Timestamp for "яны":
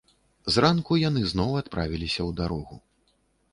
1.09-1.21